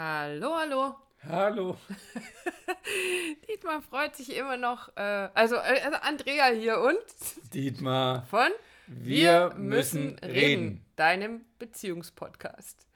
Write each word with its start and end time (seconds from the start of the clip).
Hallo, 0.00 0.54
hallo. 0.54 0.94
Hallo. 1.28 1.76
Dietmar 3.48 3.82
freut 3.82 4.14
sich 4.14 4.36
immer 4.36 4.56
noch. 4.56 4.96
Äh, 4.96 5.00
also, 5.34 5.56
äh, 5.56 5.80
also 5.84 5.96
Andrea 6.02 6.46
hier 6.52 6.78
und 6.78 7.52
Dietmar. 7.52 8.24
von 8.30 8.48
Wir 8.86 9.52
müssen 9.56 10.16
reden. 10.20 10.84
deinem 10.94 11.44
Beziehungspodcast. 11.58 12.86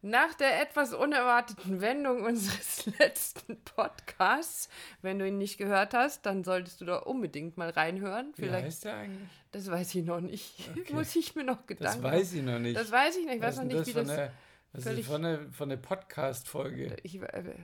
Nach 0.00 0.32
der 0.32 0.62
etwas 0.62 0.94
unerwarteten 0.94 1.82
Wendung 1.82 2.22
unseres 2.22 2.86
letzten 2.98 3.62
Podcasts, 3.64 4.70
wenn 5.02 5.18
du 5.18 5.28
ihn 5.28 5.36
nicht 5.36 5.58
gehört 5.58 5.92
hast, 5.92 6.24
dann 6.24 6.44
solltest 6.44 6.80
du 6.80 6.86
da 6.86 6.96
unbedingt 6.96 7.58
mal 7.58 7.68
reinhören. 7.68 8.32
Wie 8.36 8.46
Vielleicht, 8.46 8.64
heißt 8.64 8.84
der 8.86 8.94
eigentlich? 8.96 9.28
das 9.52 9.70
weiß 9.70 9.94
ich 9.96 10.04
noch 10.06 10.22
nicht. 10.22 10.70
Okay. 10.70 10.92
Muss 10.94 11.14
ich 11.14 11.34
mir 11.34 11.44
noch 11.44 11.58
Das 11.58 11.66
Gedanken 11.66 12.02
weiß 12.04 12.32
ich 12.32 12.42
noch 12.42 12.58
nicht. 12.58 12.78
Das 12.78 12.90
weiß 12.90 13.16
ich 13.18 13.26
nicht. 13.26 13.34
Ich 13.34 13.42
weiß 13.42 13.58
noch 13.58 13.64
nicht, 13.64 13.86
wie 13.86 13.92
das 13.92 14.30
das. 14.84 14.94
was 14.96 14.98
ist 14.98 15.10
eine, 15.12 15.50
für 15.52 15.64
eine 15.64 15.76
Podcast-Folge? 15.76 16.96
Ich, 17.02 17.20
äh, 17.20 17.54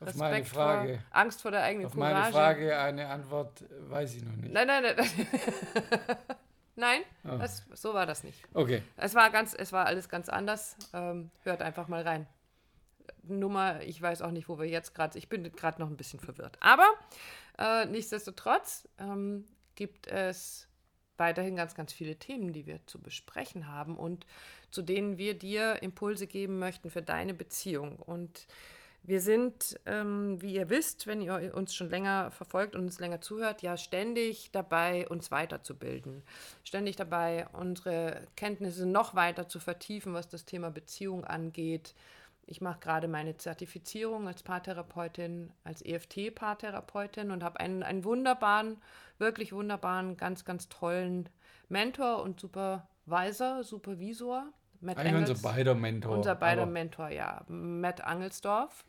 Auf 0.00 0.14
meine 0.16 0.36
Respekt 0.36 0.48
Frage. 0.48 0.94
Vor, 1.10 1.16
Angst 1.20 1.42
vor 1.42 1.50
der 1.50 1.62
eigenen 1.62 1.86
Auf 1.86 1.94
Courage. 1.94 2.14
meine 2.14 2.32
Frage 2.32 2.78
eine 2.78 3.08
Antwort 3.08 3.62
äh, 3.62 3.90
weiß 3.90 4.14
ich 4.16 4.22
noch 4.24 4.36
nicht. 4.36 4.52
Nein, 4.52 4.66
nein, 4.66 4.82
nein. 4.96 4.96
nein, 6.76 7.00
Ah. 7.24 7.36
das, 7.38 7.64
so 7.74 7.94
war 7.94 8.06
das 8.06 8.24
nicht. 8.24 8.42
Okay. 8.52 8.82
Es 8.96 9.14
war 9.14 9.30
ganz, 9.30 9.54
es 9.54 9.72
war 9.72 9.86
alles 9.86 10.08
ganz 10.08 10.28
anders. 10.28 10.76
Ähm, 10.92 11.30
hört 11.42 11.62
einfach 11.62 11.88
mal 11.88 12.02
rein. 12.02 12.26
Nummer, 13.22 13.80
ich 13.82 14.00
weiß 14.00 14.20
auch 14.22 14.30
nicht, 14.30 14.48
wo 14.48 14.58
wir 14.58 14.66
jetzt 14.66 14.94
gerade, 14.94 15.16
ich 15.18 15.28
bin 15.28 15.50
gerade 15.52 15.80
noch 15.80 15.88
ein 15.88 15.96
bisschen 15.96 16.20
verwirrt. 16.20 16.58
Aber 16.60 16.86
äh, 17.58 17.86
nichtsdestotrotz 17.86 18.86
ähm, 18.98 19.46
gibt 19.76 20.06
es 20.08 20.68
weiterhin 21.16 21.56
ganz, 21.56 21.74
ganz 21.74 21.92
viele 21.92 22.16
Themen, 22.16 22.52
die 22.52 22.66
wir 22.66 22.80
zu 22.86 23.00
besprechen 23.00 23.68
haben 23.68 23.96
und 23.96 24.26
zu 24.70 24.82
denen 24.82 25.18
wir 25.18 25.34
dir 25.34 25.82
Impulse 25.82 26.26
geben 26.26 26.58
möchten 26.58 26.90
für 26.90 27.02
deine 27.02 27.34
Beziehung. 27.34 27.96
Und 27.96 28.46
wir 29.06 29.20
sind, 29.20 29.78
ähm, 29.84 30.40
wie 30.40 30.54
ihr 30.54 30.70
wisst, 30.70 31.06
wenn 31.06 31.20
ihr 31.20 31.52
uns 31.54 31.74
schon 31.74 31.90
länger 31.90 32.30
verfolgt 32.30 32.74
und 32.74 32.84
uns 32.84 32.98
länger 32.98 33.20
zuhört, 33.20 33.60
ja 33.60 33.76
ständig 33.76 34.50
dabei, 34.50 35.06
uns 35.08 35.30
weiterzubilden. 35.30 36.22
Ständig 36.64 36.96
dabei, 36.96 37.46
unsere 37.52 38.26
Kenntnisse 38.34 38.86
noch 38.86 39.14
weiter 39.14 39.46
zu 39.46 39.60
vertiefen, 39.60 40.14
was 40.14 40.28
das 40.28 40.46
Thema 40.46 40.70
Beziehung 40.70 41.24
angeht. 41.24 41.94
Ich 42.46 42.60
mache 42.60 42.80
gerade 42.80 43.08
meine 43.08 43.36
Zertifizierung 43.36 44.28
als 44.28 44.42
Paartherapeutin, 44.42 45.52
als 45.64 45.82
EFT-Paartherapeutin 45.82 47.30
und 47.30 47.42
habe 47.42 47.60
einen, 47.60 47.82
einen 47.82 48.04
wunderbaren, 48.04 48.78
wirklich 49.18 49.52
wunderbaren, 49.52 50.16
ganz, 50.16 50.44
ganz 50.44 50.68
tollen 50.68 51.28
Mentor 51.68 52.22
und 52.22 52.40
Supervisor, 52.40 53.64
Supervisor. 53.64 54.46
Matt 54.80 54.98
Eigentlich 54.98 55.14
unser 55.14 55.30
Engels. 55.30 55.42
beider 55.42 55.74
Mentor. 55.74 56.16
Unser 56.16 56.34
beider 56.34 56.66
Mentor, 56.66 57.08
ja, 57.08 57.42
Matt 57.48 58.02
Angelsdorf, 58.02 58.84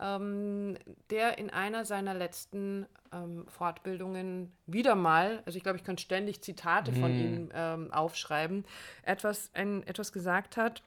ähm, 0.00 0.78
der 1.10 1.36
in 1.36 1.50
einer 1.50 1.84
seiner 1.84 2.14
letzten 2.14 2.86
ähm, 3.12 3.46
Fortbildungen 3.48 4.52
wieder 4.66 4.94
mal, 4.94 5.42
also 5.44 5.58
ich 5.58 5.62
glaube, 5.62 5.76
ich 5.76 5.84
kann 5.84 5.98
ständig 5.98 6.42
Zitate 6.42 6.92
von 6.92 7.10
ihm 7.10 7.50
ähm, 7.52 7.92
aufschreiben, 7.92 8.64
etwas, 9.02 9.50
ein, 9.52 9.86
etwas 9.86 10.12
gesagt 10.12 10.56
hat 10.56 10.82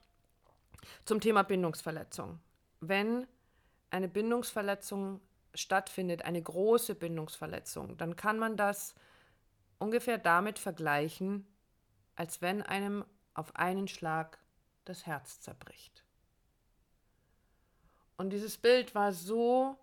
zum 1.05 1.19
Thema 1.19 1.43
Bindungsverletzung. 1.43 2.39
Wenn 2.79 3.27
eine 3.89 4.07
Bindungsverletzung 4.07 5.21
stattfindet, 5.53 6.23
eine 6.23 6.41
große 6.41 6.95
Bindungsverletzung, 6.95 7.97
dann 7.97 8.15
kann 8.15 8.37
man 8.39 8.57
das 8.57 8.95
ungefähr 9.79 10.17
damit 10.17 10.59
vergleichen, 10.59 11.47
als 12.15 12.41
wenn 12.41 12.61
einem 12.61 13.05
auf 13.33 13.55
einen 13.55 13.87
Schlag 13.87 14.39
das 14.85 15.05
Herz 15.05 15.41
zerbricht. 15.41 16.03
Und 18.17 18.31
dieses 18.31 18.57
Bild 18.57 18.95
war 18.95 19.13
so, 19.13 19.77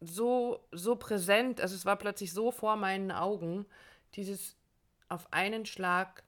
so, 0.00 0.64
so 0.70 0.96
präsent, 0.96 1.60
also 1.60 1.74
es 1.74 1.84
war 1.84 1.96
plötzlich 1.96 2.32
so 2.32 2.52
vor 2.52 2.76
meinen 2.76 3.10
Augen, 3.10 3.66
dieses 4.14 4.56
auf 5.08 5.32
einen 5.32 5.66
Schlag 5.66 6.22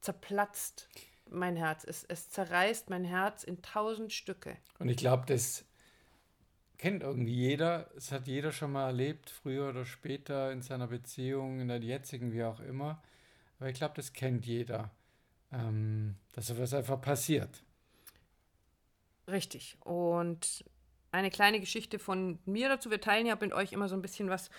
zerplatzt 0.00 0.88
mein 1.32 1.56
Herz. 1.56 1.84
Es, 1.84 2.04
es 2.04 2.30
zerreißt 2.30 2.90
mein 2.90 3.04
Herz 3.04 3.44
in 3.44 3.62
tausend 3.62 4.12
Stücke. 4.12 4.56
Und 4.78 4.88
ich 4.88 4.96
glaube, 4.96 5.24
das 5.26 5.64
kennt 6.78 7.02
irgendwie 7.02 7.34
jeder. 7.34 7.90
Es 7.96 8.10
hat 8.10 8.26
jeder 8.26 8.52
schon 8.52 8.72
mal 8.72 8.86
erlebt, 8.86 9.30
früher 9.30 9.68
oder 9.68 9.84
später 9.84 10.50
in 10.52 10.62
seiner 10.62 10.88
Beziehung, 10.88 11.60
in 11.60 11.68
der 11.68 11.78
jetzigen, 11.78 12.32
wie 12.32 12.44
auch 12.44 12.60
immer. 12.60 13.02
Aber 13.60 13.68
ich 13.68 13.76
glaube, 13.76 13.94
das 13.94 14.12
kennt 14.12 14.44
jeder, 14.46 14.90
ähm, 15.52 16.16
dass 16.32 16.48
sowas 16.48 16.74
einfach 16.74 17.00
passiert. 17.00 17.62
Richtig. 19.28 19.76
Und 19.80 20.64
eine 21.12 21.30
kleine 21.30 21.60
Geschichte 21.60 21.98
von 21.98 22.38
mir 22.46 22.68
dazu. 22.68 22.90
Wir 22.90 23.00
teilen 23.00 23.26
ja 23.26 23.36
mit 23.40 23.52
euch 23.52 23.72
immer 23.72 23.88
so 23.88 23.94
ein 23.94 24.02
bisschen 24.02 24.28
was, 24.28 24.50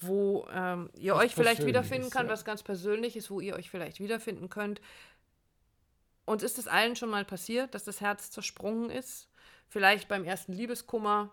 wo 0.00 0.46
ähm, 0.52 0.90
ihr 0.94 1.14
Was 1.14 1.24
euch 1.24 1.34
vielleicht 1.34 1.64
wiederfinden 1.64 2.10
kann, 2.10 2.26
ja. 2.26 2.32
was 2.32 2.44
ganz 2.44 2.62
Persönliches, 2.62 3.30
wo 3.30 3.40
ihr 3.40 3.54
euch 3.54 3.70
vielleicht 3.70 4.00
wiederfinden 4.00 4.48
könnt. 4.48 4.80
Uns 6.28 6.42
ist 6.42 6.58
es 6.58 6.68
allen 6.68 6.94
schon 6.94 7.08
mal 7.08 7.24
passiert, 7.24 7.74
dass 7.74 7.84
das 7.84 8.02
Herz 8.02 8.30
zersprungen 8.30 8.90
ist. 8.90 9.30
Vielleicht 9.66 10.08
beim 10.08 10.24
ersten 10.24 10.52
Liebeskummer, 10.52 11.32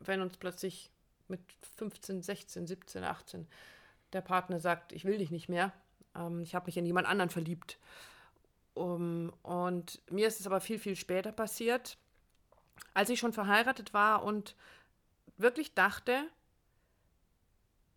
wenn 0.00 0.20
uns 0.20 0.36
plötzlich 0.36 0.90
mit 1.28 1.40
15, 1.78 2.20
16, 2.20 2.66
17, 2.66 3.04
18 3.04 3.46
der 4.12 4.20
Partner 4.20 4.60
sagt, 4.60 4.92
ich 4.92 5.06
will 5.06 5.16
dich 5.16 5.30
nicht 5.30 5.48
mehr, 5.48 5.72
ähm, 6.14 6.42
ich 6.42 6.54
habe 6.54 6.66
mich 6.66 6.76
in 6.76 6.84
jemand 6.84 7.08
anderen 7.08 7.30
verliebt. 7.30 7.78
Um, 8.74 9.32
und 9.42 10.02
mir 10.10 10.28
ist 10.28 10.40
es 10.40 10.46
aber 10.46 10.60
viel, 10.60 10.78
viel 10.78 10.96
später 10.96 11.32
passiert, 11.32 11.96
als 12.92 13.08
ich 13.08 13.20
schon 13.20 13.32
verheiratet 13.32 13.94
war 13.94 14.24
und 14.24 14.56
wirklich 15.38 15.72
dachte, 15.72 16.22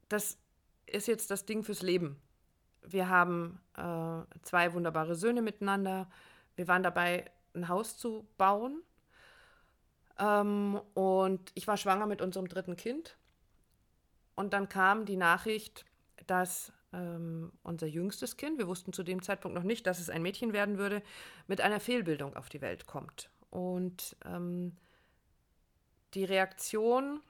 das 0.08 0.38
ist 0.86 1.10
jetzt 1.10 1.30
das 1.30 1.46
Ding 1.46 1.66
fürs 1.66 1.82
Leben. 1.82 2.22
Wir 2.84 3.10
haben 3.10 3.60
äh, 3.76 4.24
zwei 4.44 4.72
wunderbare 4.72 5.16
Söhne 5.16 5.42
miteinander. 5.42 6.08
Wir 6.58 6.68
waren 6.68 6.84
dabei, 6.84 7.32
ein 7.54 7.70
Haus 7.70 7.98
zu 7.98 8.28
bauen. 8.38 8.84
Ähm, 10.20 10.82
und 10.94 11.52
ich 11.54 11.68
war 11.68 11.78
schwanger 11.78 12.08
mit 12.08 12.22
unserem 12.22 12.50
dritten 12.50 12.76
Kind. 12.76 13.18
Und 14.36 14.54
dann 14.54 14.68
kam 14.68 15.06
die 15.06 15.18
Nachricht, 15.18 15.86
dass 16.26 16.74
ähm, 16.94 17.52
unser 17.64 17.88
jüngstes 17.88 18.38
Kind, 18.38 18.58
wir 18.58 18.68
wussten 18.68 18.92
zu 18.92 19.04
dem 19.04 19.22
Zeitpunkt 19.22 19.56
noch 19.56 19.64
nicht, 19.64 19.88
dass 19.88 20.00
es 20.00 20.10
ein 20.10 20.22
Mädchen 20.22 20.54
werden 20.54 20.78
würde, 20.78 21.02
mit 21.48 21.62
einer 21.62 21.80
Fehlbildung 21.80 22.36
auf 22.36 22.50
die 22.50 22.62
Welt 22.62 22.86
kommt. 22.86 23.30
Und 23.50 24.16
ähm, 24.26 24.76
die 26.14 26.26
Reaktion, 26.26 27.22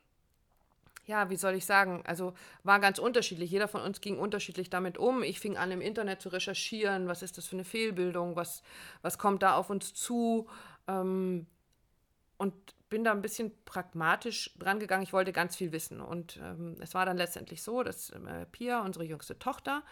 ja, 1.07 1.29
wie 1.29 1.38
soll 1.38 1.56
ich 1.56 1.66
sagen, 1.66 2.03
also 2.06 2.34
war 2.63 2.79
ganz 2.79 3.00
unterschiedlich. 3.00 3.50
Jeder 3.50 3.69
von 3.69 3.81
uns 3.81 4.01
ging 4.01 4.19
unterschiedlich 4.19 4.69
damit 4.69 4.97
um. 4.97 5.23
Ich 5.23 5.40
fing 5.40 5.57
an, 5.57 5.72
im 5.72 5.79
Internet 5.81 6.22
zu 6.22 6.29
recherchieren, 6.29 7.07
was 7.07 7.23
ist 7.23 7.38
das 7.38 7.47
für 7.47 7.56
eine 7.56 7.63
Fehlbildung, 7.63 8.35
was, 8.35 8.62
was 9.01 9.18
kommt 9.18 9.41
da 9.41 9.56
auf 9.56 9.69
uns 9.69 9.94
zu. 9.94 10.47
Ähm, 10.88 11.47
und 12.35 12.53
bin 12.90 13.06
da 13.06 13.12
ein 13.12 13.22
bisschen 13.22 13.51
pragmatisch 13.63 14.53
dran 14.59 14.79
gegangen. 14.79 15.03
Ich 15.03 15.13
wollte 15.13 15.31
ganz 15.31 15.56
viel 15.56 15.72
wissen. 15.72 16.01
Und 16.01 16.38
ähm, 16.44 16.75
es 16.81 16.94
war 16.94 17.06
dann 17.06 17.18
letztendlich 17.18 17.63
so, 17.63 17.84
dass 17.84 18.09
äh, 18.09 18.45
Pia, 18.51 18.81
unsere 18.81 19.06
jüngste 19.06 19.39
Tochter, 19.39 19.84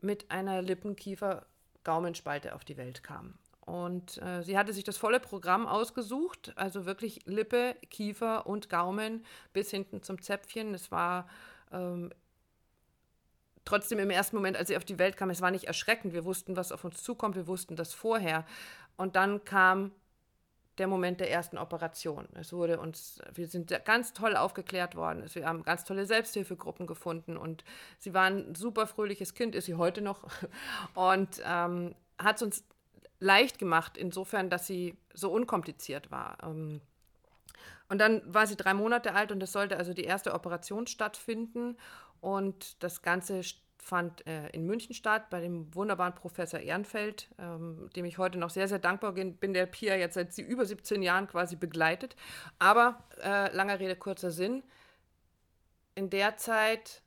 mit 0.00 0.30
einer 0.30 0.62
Lippenkiefer-Gaumenspalte 0.62 2.54
auf 2.54 2.64
die 2.64 2.78
Welt 2.78 3.02
kam. 3.02 3.34
Und 3.66 4.20
äh, 4.20 4.42
sie 4.42 4.58
hatte 4.58 4.72
sich 4.72 4.84
das 4.84 4.98
volle 4.98 5.20
Programm 5.20 5.66
ausgesucht, 5.66 6.52
also 6.56 6.84
wirklich 6.84 7.24
Lippe, 7.24 7.76
Kiefer 7.90 8.46
und 8.46 8.68
Gaumen 8.68 9.24
bis 9.54 9.70
hinten 9.70 10.02
zum 10.02 10.20
Zäpfchen. 10.20 10.74
Es 10.74 10.92
war 10.92 11.26
ähm, 11.72 12.10
trotzdem 13.64 13.98
im 13.98 14.10
ersten 14.10 14.36
Moment, 14.36 14.58
als 14.58 14.68
sie 14.68 14.76
auf 14.76 14.84
die 14.84 14.98
Welt 14.98 15.16
kam, 15.16 15.30
es 15.30 15.40
war 15.40 15.50
nicht 15.50 15.64
erschreckend. 15.64 16.12
Wir 16.12 16.26
wussten, 16.26 16.56
was 16.56 16.72
auf 16.72 16.84
uns 16.84 17.02
zukommt, 17.02 17.36
wir 17.36 17.46
wussten 17.46 17.74
das 17.74 17.94
vorher. 17.94 18.44
Und 18.98 19.16
dann 19.16 19.44
kam 19.44 19.92
der 20.78 20.86
Moment 20.86 21.20
der 21.20 21.30
ersten 21.30 21.56
Operation. 21.56 22.28
Es 22.34 22.52
wurde 22.52 22.80
uns, 22.80 23.20
wir 23.32 23.46
sind 23.46 23.72
ganz 23.84 24.12
toll 24.12 24.36
aufgeklärt 24.36 24.96
worden. 24.96 25.24
Wir 25.32 25.46
haben 25.46 25.62
ganz 25.62 25.84
tolle 25.84 26.04
Selbsthilfegruppen 26.04 26.86
gefunden 26.86 27.36
und 27.36 27.64
sie 27.98 28.12
war 28.12 28.24
ein 28.24 28.54
super 28.54 28.86
fröhliches 28.86 29.34
Kind, 29.34 29.54
ist 29.54 29.66
sie 29.66 29.76
heute 29.76 30.02
noch. 30.02 30.24
Und 30.94 31.40
ähm, 31.44 31.94
hat 32.18 32.42
uns 32.42 32.64
leicht 33.20 33.58
gemacht, 33.58 33.96
insofern, 33.96 34.50
dass 34.50 34.66
sie 34.66 34.96
so 35.12 35.30
unkompliziert 35.30 36.10
war. 36.10 36.38
Ähm, 36.42 36.80
und 37.88 37.98
dann 37.98 38.22
war 38.32 38.46
sie 38.46 38.56
drei 38.56 38.74
Monate 38.74 39.14
alt 39.14 39.30
und 39.30 39.42
es 39.42 39.52
sollte 39.52 39.76
also 39.76 39.92
die 39.92 40.04
erste 40.04 40.34
Operation 40.34 40.86
stattfinden. 40.86 41.76
Und 42.20 42.82
das 42.82 43.02
Ganze 43.02 43.42
fand 43.78 44.26
äh, 44.26 44.48
in 44.48 44.64
München 44.66 44.94
statt 44.94 45.28
bei 45.28 45.40
dem 45.40 45.72
wunderbaren 45.74 46.14
Professor 46.14 46.58
Ehrenfeld, 46.58 47.28
ähm, 47.38 47.90
dem 47.94 48.06
ich 48.06 48.16
heute 48.16 48.38
noch 48.38 48.48
sehr, 48.48 48.66
sehr 48.66 48.78
dankbar 48.78 49.12
bin, 49.12 49.52
der 49.52 49.66
Pia 49.66 49.94
jetzt 49.94 50.14
seit 50.14 50.36
über 50.38 50.64
17 50.64 51.02
Jahren 51.02 51.28
quasi 51.28 51.56
begleitet. 51.56 52.16
Aber 52.58 53.04
äh, 53.22 53.54
langer 53.54 53.78
Rede, 53.78 53.96
kurzer 53.96 54.30
Sinn. 54.30 54.62
In 55.94 56.08
der 56.08 56.38
Zeit 56.38 57.02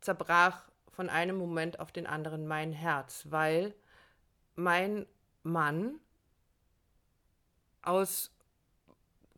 zerbrach 0.00 0.64
von 0.92 1.08
einem 1.08 1.36
Moment 1.36 1.80
auf 1.80 1.90
den 1.90 2.06
anderen 2.06 2.46
mein 2.46 2.72
Herz, 2.72 3.26
weil 3.30 3.74
mein 4.54 5.06
Mann 5.42 6.00
aus 7.82 8.30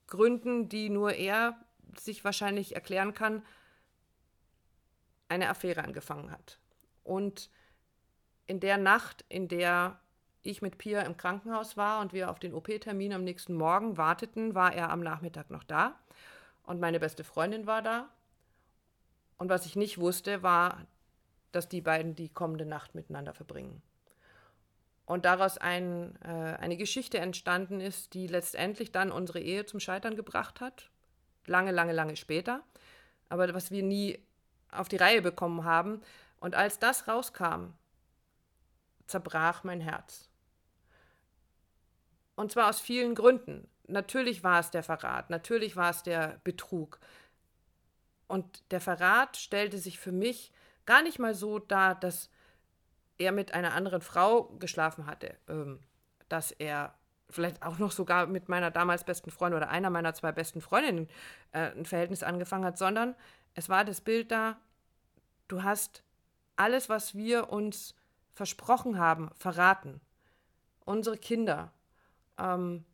Gründen, 0.07 0.69
die 0.69 0.91
nur 0.91 1.13
er 1.13 1.57
sich 1.99 2.25
wahrscheinlich 2.25 2.75
erklären 2.75 3.15
kann, 3.15 3.43
eine 5.29 5.49
Affäre 5.49 5.83
angefangen 5.83 6.31
hat. 6.31 6.59
Und 7.03 7.51
in 8.47 8.61
der 8.61 8.77
Nacht, 8.77 9.25
in 9.29 9.49
der 9.49 10.01
ich 10.43 10.61
mit 10.61 10.77
Pia 10.77 11.01
im 11.03 11.17
Krankenhaus 11.17 11.77
war 11.77 12.01
und 12.01 12.13
wir 12.13 12.31
auf 12.31 12.39
den 12.39 12.55
OP-Termin 12.55 13.15
am 13.15 13.25
nächsten 13.25 13.55
Morgen 13.55 13.97
warteten, 13.97 14.55
war 14.55 14.75
er 14.75 14.91
am 14.91 15.01
Nachmittag 15.01 15.51
noch 15.51 15.65
da 15.65 15.99
und 16.65 16.81
meine 16.81 17.01
beste 17.01 17.25
Freundin 17.25 17.67
war 17.67 17.83
da. 17.83 18.11
Und 19.39 19.49
was 19.49 19.67
ich 19.67 19.75
nicht 19.75 19.99
wusste, 19.99 20.43
war, 20.43 20.87
dass 21.53 21.69
die 21.69 21.81
beiden 21.81 22.15
die 22.15 22.29
kommende 22.29 22.67
Nacht 22.67 22.95
miteinander 22.95 23.33
verbringen. 23.33 23.83
Und 25.07 25.25
daraus 25.27 25.59
ein, 25.59 26.17
äh, 26.23 26.29
eine 26.29 26.77
Geschichte 26.77 27.19
entstanden 27.19 27.81
ist, 27.81 28.15
die 28.15 28.27
letztendlich 28.27 28.91
dann 28.91 29.13
unsere 29.13 29.41
Ehe 29.41 29.67
zum 29.67 29.81
Scheitern 29.81 30.17
gebracht 30.17 30.61
hat. 30.61 30.91
Lange, 31.47 31.73
lange, 31.73 31.93
lange 31.93 32.17
später. 32.17 32.63
Aber 33.29 33.53
was 33.53 33.71
wir 33.71 33.83
nie 33.83 34.19
auf 34.71 34.89
die 34.89 34.97
Reihe 34.97 35.23
bekommen 35.23 35.65
haben. 35.65 36.01
Und 36.41 36.55
als 36.55 36.79
das 36.79 37.09
rauskam, 37.09 37.75
zerbrach 39.07 39.65
mein 39.65 39.81
Herz. 39.81 40.29
Und 42.37 42.53
zwar 42.53 42.69
aus 42.69 42.81
vielen 42.81 43.15
Gründen. 43.15 43.69
Natürlich 43.87 44.43
war 44.43 44.61
es 44.61 44.71
der 44.71 44.83
Verrat, 44.83 45.31
natürlich 45.31 45.77
war 45.77 45.91
es 45.91 46.03
der 46.03 46.41
Betrug. 46.43 46.99
Und 48.27 48.63
der 48.71 48.81
Verrat 48.81 49.37
stellte 49.37 49.79
sich 49.79 49.99
für 49.99 50.13
mich 50.13 50.53
gar 50.87 51.03
nicht 51.03 51.19
mal 51.19 51.35
so 51.35 51.59
dar, 51.59 51.95
dass 51.95 52.31
er 53.19 53.33
mit 53.33 53.55
einer 53.55 53.75
anderen 53.75 54.01
Frau 54.01 54.45
geschlafen 54.59 55.07
hatte, 55.07 55.37
ähm, 55.49 55.81
dass 56.29 56.51
er 56.51 56.95
vielleicht 57.31 57.63
auch 57.63 57.79
noch 57.79 57.93
sogar 57.93 58.27
mit 58.27 58.49
meiner 58.49 58.71
damals 58.71 59.05
besten 59.05 59.31
Freundin 59.31 59.57
oder 59.59 59.71
einer 59.71 59.91
meiner 59.91 60.15
zwei 60.15 60.33
besten 60.33 60.61
Freundinnen 60.61 61.09
äh, 61.53 61.71
ein 61.71 61.87
Verhältnis 61.87 62.23
angefangen 62.23 62.65
hat, 62.65 62.79
sondern 62.79 63.15
es 63.55 63.69
war 63.69 63.85
das 63.85 64.01
Bild 64.01 64.31
da, 64.31 64.57
du 65.49 65.63
hast 65.63 66.03
alles, 66.57 66.89
was 66.89 67.15
wir 67.15 67.51
uns 67.51 67.95
versprochen 68.33 68.99
haben, 68.99 69.31
verraten. 69.35 70.01
Unsere 70.85 71.17
Kinder, 71.17 71.73
ähm, 72.39 72.85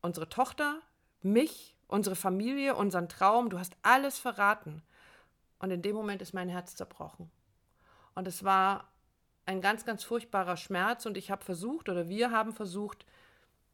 unsere 0.00 0.28
Tochter, 0.28 0.80
mich, 1.22 1.76
unsere 1.88 2.16
Familie, 2.16 2.74
unseren 2.74 3.08
Traum, 3.08 3.50
du 3.50 3.58
hast 3.58 3.76
alles 3.82 4.18
verraten. 4.18 4.82
Und 5.58 5.70
in 5.70 5.82
dem 5.82 5.96
Moment 5.96 6.22
ist 6.22 6.34
mein 6.34 6.48
Herz 6.48 6.76
zerbrochen. 6.76 7.30
Und 8.14 8.28
es 8.28 8.44
war 8.44 8.88
ein 9.46 9.60
ganz, 9.60 9.84
ganz 9.84 10.02
furchtbarer 10.04 10.56
Schmerz 10.56 11.06
und 11.06 11.16
ich 11.16 11.30
habe 11.30 11.44
versucht 11.44 11.88
oder 11.88 12.08
wir 12.08 12.32
haben 12.32 12.52
versucht, 12.52 13.06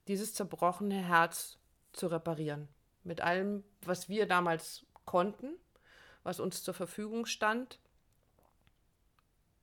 dieses 0.07 0.35
zerbrochene 0.35 0.95
Herz 0.95 1.59
zu 1.93 2.07
reparieren. 2.07 2.69
Mit 3.05 3.21
allem, 3.23 3.65
was 3.83 4.09
wir 4.09 4.27
damals 4.27 4.85
konnten, 5.05 5.55
was 6.23 6.41
uns 6.41 6.63
zur 6.63 6.75
Verfügung 6.75 7.27
stand. 7.27 7.81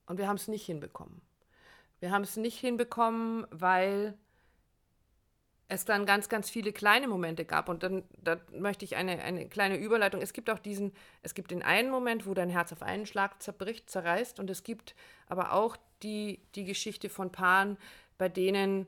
Und 0.08 0.18
wir 0.18 0.28
haben 0.28 0.36
es 0.36 0.48
nicht 0.48 0.66
hinbekommen. 0.66 1.22
Wir 2.00 2.12
haben 2.12 2.24
es 2.24 2.38
nicht 2.38 2.60
hinbekommen, 2.60 3.46
weil 3.52 4.18
es 5.68 5.86
dann 5.86 6.08
ganz, 6.08 6.30
ganz 6.30 6.50
viele 6.50 6.74
kleine 6.74 7.08
Momente 7.08 7.46
gab. 7.46 7.70
Und 7.70 7.84
dann 7.84 8.04
da 8.24 8.38
möchte 8.52 8.84
ich 8.84 8.96
eine, 8.96 9.22
eine 9.22 9.48
kleine 9.48 9.78
Überleitung. 9.78 10.22
Es 10.22 10.34
gibt 10.34 10.50
auch 10.50 10.60
diesen, 10.60 10.94
es 11.22 11.36
gibt 11.36 11.52
den 11.52 11.62
einen 11.62 11.92
Moment, 11.92 12.26
wo 12.26 12.34
dein 12.34 12.50
Herz 12.50 12.74
auf 12.74 12.82
einen 12.82 13.06
Schlag 13.06 13.42
zerbricht, 13.42 13.90
zerreißt. 13.90 14.40
Und 14.40 14.50
es 14.50 14.64
gibt 14.64 14.96
aber 15.28 15.54
auch 15.54 15.78
die, 16.04 16.40
die 16.56 16.66
Geschichte 16.66 17.10
von 17.10 17.32
Paaren, 17.32 17.78
bei 18.18 18.30
denen 18.30 18.88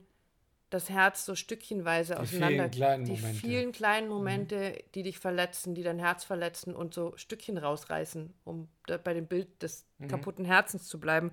das 0.72 0.90
Herz 0.90 1.26
so 1.26 1.36
stückchenweise 1.36 2.16
die 2.16 2.20
auseinander. 2.22 2.70
Vielen 2.70 2.72
kleinen 2.72 3.06
die 3.06 3.12
Momente. 3.12 3.40
vielen 3.40 3.72
kleinen 3.74 4.08
Momente, 4.08 4.70
mhm. 4.70 4.92
die 4.96 5.04
dich 5.04 5.20
verletzen, 5.20 5.76
die 5.76 5.84
dein 5.84 6.00
Herz 6.00 6.24
verletzen 6.24 6.74
und 6.74 6.94
so 6.94 7.14
Stückchen 7.18 7.58
rausreißen, 7.58 8.34
um 8.46 8.70
bei 9.04 9.14
dem 9.14 9.28
Bild 9.28 9.62
des 9.62 9.86
mhm. 9.98 10.08
kaputten 10.08 10.46
Herzens 10.46 10.88
zu 10.88 11.00
bleiben. 11.00 11.32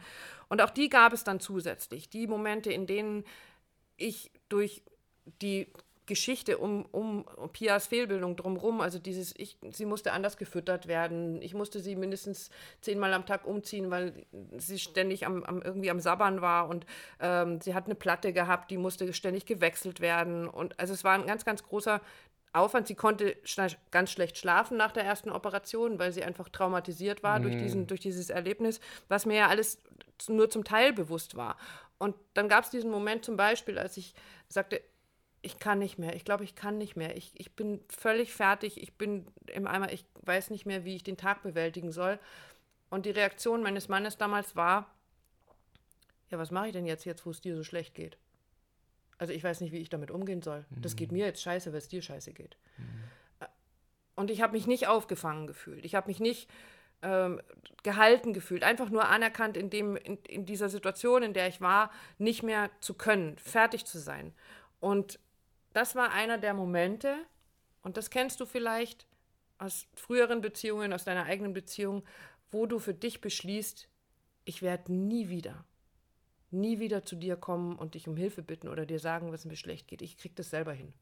Und 0.49 0.61
auch 0.61 0.71
die 0.71 0.89
gab 0.89 1.13
es 1.13 1.23
dann 1.23 1.39
zusätzlich. 1.39 2.11
Die 2.11 2.27
Momente, 2.27 2.73
in 2.73 2.87
denen 2.87 3.25
ich 3.97 4.33
durch 4.49 4.83
die 5.41 5.73
Geschichte 6.09 6.59
um, 6.59 6.85
um, 6.87 7.25
Pias 7.53 7.87
Fehlbildung 7.87 8.35
drumherum, 8.35 8.81
also 8.81 8.99
dieses, 8.99 9.33
ich, 9.37 9.57
sie 9.71 9.85
musste 9.85 10.13
anders 10.13 10.37
gefüttert 10.37 10.89
werden, 10.89 11.41
ich 11.41 11.55
musste 11.55 11.79
sie 11.79 11.95
mindestens 11.95 12.51
zehnmal 12.81 13.15
am 13.15 13.27
Tag 13.27 13.47
umziehen, 13.47 13.93
weil 13.93 14.27
sie 14.57 14.81
ständig 14.81 15.25
am, 15.27 15.45
am 15.45 15.63
irgendwie 15.63 15.91
am 15.91 16.01
Sabbern 16.01 16.41
war 16.41 16.69
und 16.69 16.87
ähm, 17.21 17.61
sie 17.61 17.75
hat 17.75 17.85
eine 17.85 17.95
Platte 17.95 18.33
gehabt, 18.33 18.73
die 18.73 18.79
musste 18.79 19.13
ständig 19.13 19.47
gewechselt 19.47 20.01
werden 20.01 20.49
und 20.49 20.79
also 20.81 20.93
es 20.93 21.05
war 21.05 21.15
ein 21.15 21.27
ganz, 21.27 21.45
ganz 21.45 21.63
großer 21.63 22.01
Aufwand. 22.53 22.87
Sie 22.87 22.95
konnte 22.95 23.37
sch 23.45 23.61
ganz 23.91 24.11
schlecht 24.11 24.39
schlafen 24.39 24.77
nach 24.77 24.93
der 24.93 25.05
ersten 25.05 25.31
Operation, 25.31 25.99
weil 25.99 26.13
sie 26.13 26.25
einfach 26.25 26.49
traumatisiert 26.49 27.23
war 27.23 27.39
mhm. 27.39 27.43
durch, 27.43 27.59
diesen, 27.59 27.87
durch 27.87 28.01
dieses 28.01 28.31
Erlebnis, 28.31 28.81
was 29.09 29.27
mir 29.27 29.37
ja 29.37 29.49
alles 29.49 29.83
nur 30.29 30.51
zum 30.51 30.65
Teil 30.65 30.93
bewusst 30.93 31.37
war. 31.37 31.57
Und 31.99 32.17
dann 32.35 32.49
gab 32.49 32.65
es 32.65 32.71
diesen 32.71 32.91
Moment 32.91 33.25
zum 33.25 33.37
Beispiel, 33.37 33.79
als 33.79 33.97
ich 33.97 34.15
sagte, 34.49 34.81
ich 35.41 35.59
kann 35.59 35.79
nicht 35.79 35.99
mehr. 35.99 36.17
Ich 36.17 36.25
glaube, 36.25 36.45
ich 36.45 36.55
kann 36.55 36.79
nicht 36.79 36.97
mehr. 36.97 37.17
Ich, 37.17 37.33
ich 37.35 37.55
bin 37.55 37.81
völlig 37.89 38.33
fertig. 38.33 38.81
Ich 38.83 38.95
bin 38.95 39.27
im 39.47 39.67
Eimer. 39.67 39.93
Ich 39.93 40.05
weiß 40.23 40.51
nicht 40.51 40.67
mehr, 40.67 40.85
wie 40.85 40.97
ich 40.97 41.05
den 41.05 41.17
Tag 41.17 41.43
bewältigen 41.43 41.93
soll. 41.93 42.19
Und 42.91 43.07
die 43.07 43.11
Reaktion 43.11 43.63
meines 43.63 43.89
Mannes 43.89 44.17
damals 44.17 44.57
war, 44.57 44.95
ja, 46.31 46.39
was 46.39 46.51
mache 46.51 46.69
ich 46.69 46.73
denn 46.73 46.87
jetzt, 46.87 47.05
jetzt 47.05 47.25
wo 47.25 47.31
es 47.31 47.41
dir 47.41 47.57
so 47.57 47.63
schlecht 47.63 47.95
geht? 47.95 48.19
Also 49.19 49.33
ich 49.33 49.43
weiß 49.43 49.61
nicht, 49.61 49.73
wie 49.73 49.79
ich 49.79 49.89
damit 49.89 50.11
umgehen 50.11 50.43
soll. 50.43 50.65
Mhm. 50.71 50.83
Das 50.83 50.97
geht 50.97 51.13
mhm. 51.13 51.19
mir 51.19 51.27
jetzt 51.27 51.43
scheiße, 51.43 51.73
weil 51.73 51.79
es 51.79 51.89
dir 51.89 52.03
scheiße 52.03 52.33
geht. 52.33 52.57
Mhm. 52.77 52.85
Und 54.15 54.31
ich 54.31 54.43
habe 54.43 54.53
mich 54.53 54.67
nicht 54.67 54.89
aufgefangen 54.89 55.47
gefühlt. 55.47 55.85
Ich 55.85 55.95
habe 55.95 56.09
mich 56.09 56.19
nicht 56.19 56.51
ähm, 57.03 57.41
gehalten 57.85 58.33
gefühlt, 58.33 58.65
einfach 58.65 58.91
nur 58.91 59.09
anerkannt 59.09 59.57
in, 59.57 59.71
dem, 59.71 59.97
in, 59.97 60.19
in 60.25 60.45
dieser 60.45 60.69
Situation, 60.69 61.23
in 61.23 61.35
der 61.35 61.47
ich 61.47 61.61
war, 61.61 61.93
nicht 62.19 62.43
mehr 62.43 62.71
zu 62.81 62.95
können, 62.95 63.39
fertig 63.39 63.85
zu 63.85 63.99
sein. 63.99 64.33
Und 64.81 65.21
das 65.79 65.95
war 65.95 66.11
einer 66.11 66.39
der 66.39 66.55
Momente, 66.55 67.25
und 67.83 67.97
das 67.97 68.11
kennst 68.11 68.41
du 68.41 68.47
vielleicht 68.47 69.07
aus 69.59 69.87
früheren 69.95 70.41
Beziehungen, 70.41 70.93
aus 70.93 71.05
deiner 71.05 71.27
eigenen 71.27 71.53
Beziehung, 71.53 72.03
wo 72.51 72.67
du 72.67 72.81
für 72.81 72.95
dich 72.95 73.21
beschließt, 73.21 73.89
ich 74.45 74.61
werde 74.61 74.93
nie 74.93 75.29
wieder, 75.29 75.65
nie 76.51 76.81
wieder 76.81 77.05
zu 77.05 77.15
dir 77.15 77.37
kommen 77.37 77.77
und 77.77 77.95
dich 77.95 78.09
um 78.09 78.17
Hilfe 78.17 78.43
bitten 78.43 78.67
oder 78.67 78.87
dir 78.87 78.99
sagen, 78.99 79.31
was 79.31 79.45
mir 79.45 79.55
schlecht 79.55 79.87
geht. 79.87 80.03
Ich 80.03 80.19
krieg 80.19 80.35
das 80.35 80.51
selber 80.51 80.73
hin. 80.73 80.93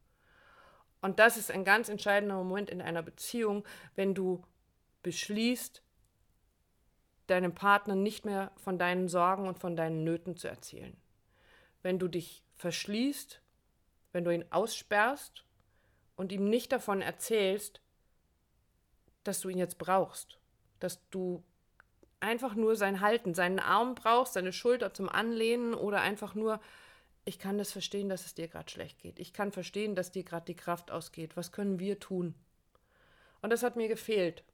Und 1.01 1.21
das 1.21 1.39
ist 1.39 1.51
ein 1.51 1.65
ganz 1.65 1.89
entscheidender 1.89 2.37
Moment 2.37 2.69
in 2.69 2.83
einer 2.83 3.03
Beziehung, 3.03 3.65
wenn 3.95 4.15
du 4.15 4.45
beschließt, 5.03 5.83
deinem 7.29 7.55
Partner 7.55 7.95
nicht 7.95 8.27
mehr 8.27 8.53
von 8.57 8.79
deinen 8.79 9.09
Sorgen 9.09 9.49
und 9.49 9.59
von 9.59 9.75
deinen 9.75 10.05
Nöten 10.05 10.37
zu 10.37 10.49
erzählen. 10.49 10.95
Wenn 11.81 11.99
du 11.99 12.09
dich 12.09 12.45
verschließt 12.57 13.41
wenn 14.17 14.25
du 14.25 14.33
ihn 14.33 14.47
aussperrst 14.49 15.45
und 16.17 16.33
ihm 16.33 16.49
nicht 16.49 16.73
davon 16.73 17.03
erzählst, 17.03 17.83
dass 19.25 19.43
du 19.43 19.51
ihn 19.51 19.59
jetzt 19.59 19.77
brauchst, 19.77 20.39
dass 20.81 21.07
du 21.11 21.45
einfach 22.19 22.55
nur 22.55 22.77
sein 22.77 23.03
Halten, 23.03 23.35
seinen 23.35 23.59
Arm 23.59 23.95
brauchst, 23.95 24.33
seine 24.33 24.55
Schulter 24.55 24.95
zum 24.95 25.11
Anlehnen 25.11 25.75
oder 25.75 26.01
einfach 26.01 26.35
nur, 26.35 26.61
ich 27.27 27.39
kann 27.39 27.59
das 27.59 27.73
verstehen, 27.73 28.09
dass 28.09 28.25
es 28.25 28.33
dir 28.33 28.49
gerade 28.49 28.71
schlecht 28.71 29.01
geht. 29.01 29.19
Ich 29.19 29.35
kann 29.35 29.53
verstehen, 29.53 29.95
dass 29.95 30.13
dir 30.13 30.25
gerade 30.25 30.47
die 30.47 30.57
Kraft 30.57 30.91
ausgeht. 30.91 31.37
Was 31.37 31.53
können 31.53 31.79
wir 31.79 32.01
tun? 32.01 32.35
Und 33.43 33.51
das 33.51 33.63
hat 33.63 33.77
mir 33.77 33.89
gefehlt. 33.89 34.45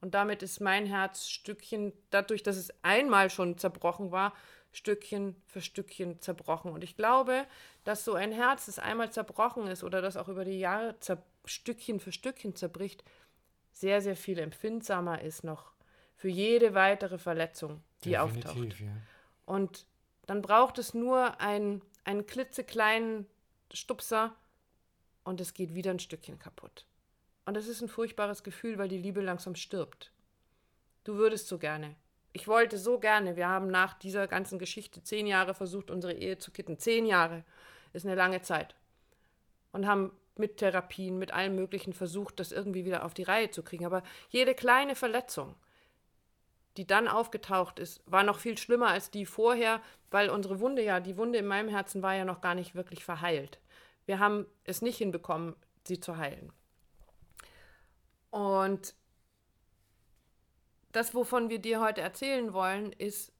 Und 0.00 0.14
damit 0.14 0.42
ist 0.42 0.60
mein 0.60 0.86
Herz 0.86 1.28
Stückchen, 1.28 1.92
dadurch, 2.08 2.42
dass 2.42 2.56
es 2.56 2.72
einmal 2.82 3.28
schon 3.28 3.58
zerbrochen 3.58 4.12
war, 4.12 4.32
Stückchen 4.72 5.36
für 5.46 5.60
Stückchen 5.60 6.20
zerbrochen. 6.20 6.72
Und 6.72 6.82
ich 6.82 6.96
glaube, 6.96 7.46
dass 7.84 8.04
so 8.04 8.14
ein 8.14 8.32
Herz, 8.32 8.66
das 8.66 8.78
einmal 8.78 9.12
zerbrochen 9.12 9.66
ist 9.66 9.84
oder 9.84 10.00
das 10.00 10.16
auch 10.16 10.28
über 10.28 10.44
die 10.44 10.58
Jahre 10.58 10.96
Stückchen 11.44 12.00
für 12.00 12.12
Stückchen 12.12 12.56
zerbricht, 12.56 13.04
sehr, 13.72 14.00
sehr 14.00 14.16
viel 14.16 14.38
empfindsamer 14.38 15.22
ist 15.22 15.44
noch 15.44 15.72
für 16.16 16.28
jede 16.28 16.74
weitere 16.74 17.18
Verletzung, 17.18 17.82
die 18.04 18.10
Definitiv, 18.10 18.50
auftaucht. 18.50 18.80
Ja. 18.80 18.86
Und 19.44 19.86
dann 20.26 20.40
braucht 20.40 20.78
es 20.78 20.94
nur 20.94 21.40
ein, 21.40 21.82
einen 22.04 22.26
klitzekleinen 22.26 23.26
Stupser 23.72 24.34
und 25.24 25.40
es 25.40 25.52
geht 25.52 25.74
wieder 25.74 25.90
ein 25.90 25.98
Stückchen 25.98 26.38
kaputt. 26.38 26.86
Und 27.44 27.56
es 27.56 27.66
ist 27.66 27.82
ein 27.82 27.88
furchtbares 27.88 28.44
Gefühl, 28.44 28.78
weil 28.78 28.88
die 28.88 28.98
Liebe 28.98 29.20
langsam 29.20 29.56
stirbt. 29.56 30.12
Du 31.04 31.16
würdest 31.16 31.48
so 31.48 31.58
gerne 31.58 31.96
ich 32.32 32.48
wollte 32.48 32.78
so 32.78 32.98
gerne, 32.98 33.36
wir 33.36 33.48
haben 33.48 33.68
nach 33.68 33.94
dieser 33.94 34.26
ganzen 34.26 34.58
Geschichte 34.58 35.02
zehn 35.02 35.26
Jahre 35.26 35.54
versucht, 35.54 35.90
unsere 35.90 36.14
Ehe 36.14 36.38
zu 36.38 36.50
kitten. 36.50 36.78
Zehn 36.78 37.06
Jahre 37.06 37.44
ist 37.92 38.06
eine 38.06 38.14
lange 38.14 38.40
Zeit. 38.42 38.74
Und 39.72 39.86
haben 39.86 40.12
mit 40.36 40.56
Therapien, 40.58 41.18
mit 41.18 41.32
allem 41.32 41.54
Möglichen 41.54 41.92
versucht, 41.92 42.40
das 42.40 42.52
irgendwie 42.52 42.84
wieder 42.84 43.04
auf 43.04 43.14
die 43.14 43.22
Reihe 43.22 43.50
zu 43.50 43.62
kriegen. 43.62 43.84
Aber 43.84 44.02
jede 44.30 44.54
kleine 44.54 44.94
Verletzung, 44.94 45.54
die 46.78 46.86
dann 46.86 47.06
aufgetaucht 47.06 47.78
ist, 47.78 48.02
war 48.06 48.22
noch 48.22 48.38
viel 48.38 48.56
schlimmer 48.56 48.88
als 48.88 49.10
die 49.10 49.26
vorher, 49.26 49.82
weil 50.10 50.30
unsere 50.30 50.60
Wunde 50.60 50.82
ja, 50.82 51.00
die 51.00 51.18
Wunde 51.18 51.38
in 51.38 51.46
meinem 51.46 51.68
Herzen 51.68 52.02
war 52.02 52.14
ja 52.14 52.24
noch 52.24 52.40
gar 52.40 52.54
nicht 52.54 52.74
wirklich 52.74 53.04
verheilt. 53.04 53.60
Wir 54.06 54.18
haben 54.18 54.46
es 54.64 54.80
nicht 54.80 54.96
hinbekommen, 54.96 55.54
sie 55.84 56.00
zu 56.00 56.16
heilen. 56.16 56.50
Und 58.30 58.94
das, 60.92 61.14
wovon 61.14 61.50
wir 61.50 61.58
dir 61.58 61.80
heute 61.80 62.00
erzählen 62.00 62.52
wollen, 62.52 62.92
ist, 62.92 63.32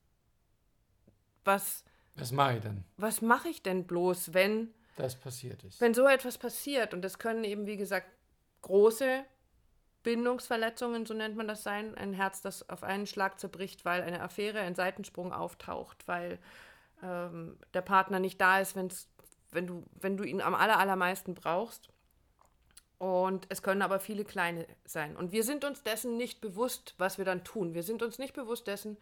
was. 1.44 1.84
Was 2.14 2.32
mache 2.32 2.56
ich 2.56 2.62
denn? 2.62 2.84
Was 2.96 3.22
mache 3.22 3.48
ich 3.48 3.62
denn 3.62 3.86
bloß, 3.86 4.34
wenn. 4.34 4.74
Das 4.96 5.18
passiert 5.18 5.64
ist. 5.64 5.80
Wenn 5.80 5.94
so 5.94 6.06
etwas 6.06 6.36
passiert. 6.36 6.92
Und 6.92 7.02
das 7.02 7.18
können 7.18 7.44
eben, 7.44 7.66
wie 7.66 7.76
gesagt, 7.76 8.08
große 8.60 9.24
Bindungsverletzungen, 10.02 11.06
so 11.06 11.14
nennt 11.14 11.36
man 11.36 11.48
das 11.48 11.62
sein. 11.62 11.94
Ein 11.94 12.12
Herz, 12.12 12.42
das 12.42 12.68
auf 12.68 12.82
einen 12.82 13.06
Schlag 13.06 13.38
zerbricht, 13.38 13.84
weil 13.84 14.02
eine 14.02 14.20
Affäre, 14.20 14.60
ein 14.60 14.74
Seitensprung 14.74 15.32
auftaucht, 15.32 16.06
weil 16.06 16.38
ähm, 17.02 17.58
der 17.74 17.82
Partner 17.82 18.18
nicht 18.18 18.40
da 18.40 18.60
ist, 18.60 18.76
wenn's, 18.76 19.08
wenn, 19.50 19.66
du, 19.66 19.84
wenn 20.00 20.16
du 20.16 20.24
ihn 20.24 20.40
am 20.40 20.54
aller, 20.54 20.78
allermeisten 20.78 21.34
brauchst. 21.34 21.88
Und 23.02 23.46
es 23.48 23.64
können 23.64 23.82
aber 23.82 23.98
viele 23.98 24.24
kleine 24.24 24.64
sein. 24.84 25.16
Und 25.16 25.32
wir 25.32 25.42
sind 25.42 25.64
uns 25.64 25.82
dessen 25.82 26.16
nicht 26.16 26.40
bewusst, 26.40 26.94
was 26.98 27.18
wir 27.18 27.24
dann 27.24 27.42
tun. 27.42 27.74
Wir 27.74 27.82
sind 27.82 28.00
uns 28.00 28.20
nicht 28.20 28.32
bewusst 28.32 28.68
dessen, 28.68 28.96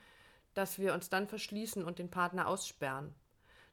dass 0.54 0.78
wir 0.78 0.94
uns 0.94 1.10
dann 1.10 1.28
verschließen 1.28 1.84
und 1.84 1.98
den 1.98 2.08
Partner 2.08 2.48
aussperren. 2.48 3.12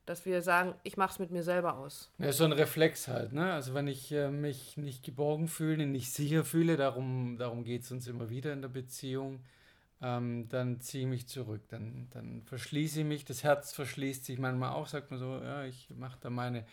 Dass 0.05 0.25
wir 0.25 0.41
sagen, 0.41 0.73
ich 0.83 0.97
mache 0.97 1.13
es 1.13 1.19
mit 1.19 1.31
mir 1.31 1.43
selber 1.43 1.77
aus. 1.77 2.11
Ja, 2.17 2.33
so 2.33 2.43
ein 2.43 2.51
Reflex 2.51 3.07
halt, 3.07 3.31
ne? 3.31 3.53
Also 3.53 3.73
wenn 3.73 3.87
ich 3.87 4.11
äh, 4.11 4.29
mich 4.29 4.75
nicht 4.75 5.01
geborgen 5.05 5.47
fühle, 5.47 5.85
nicht 5.85 6.11
sicher 6.11 6.43
fühle, 6.43 6.75
darum, 6.75 7.37
darum 7.37 7.63
geht 7.63 7.83
es 7.83 7.91
uns 7.93 8.05
immer 8.05 8.29
wieder 8.29 8.51
in 8.51 8.61
der 8.61 8.67
Beziehung, 8.67 9.45
ähm, 10.01 10.49
dann 10.49 10.81
ziehe 10.81 11.03
ich 11.05 11.09
mich 11.09 11.27
zurück. 11.29 11.61
Dann, 11.69 12.09
dann 12.09 12.41
verschließe 12.41 12.99
ich 12.99 13.05
mich, 13.05 13.23
das 13.23 13.45
Herz 13.45 13.71
verschließt 13.71 14.25
sich 14.25 14.39
manchmal 14.39 14.73
auch, 14.73 14.87
sagt 14.87 15.09
man 15.09 15.21
so, 15.21 15.37
ja, 15.41 15.63
ich 15.63 15.89
mache 15.91 16.17
da 16.19 16.29
meine, 16.29 16.65